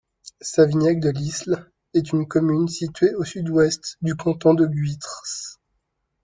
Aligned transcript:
Savignac-de-l’Isle 0.41 1.71
est 1.93 2.11
une 2.11 2.27
commune 2.27 2.67
située 2.67 3.13
au 3.13 3.23
sud-ouest 3.23 3.97
du 4.01 4.15
canton 4.15 4.55
de 4.55 4.65
Guîtres. 4.65 5.57